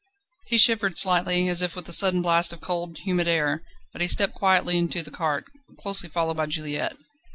[0.47, 3.61] _"He shivered slightly, as if with the sudden blast of cold, humid air,
[3.93, 5.45] but he stepped quietly into the cart,
[5.77, 6.97] closely followed by Juliette.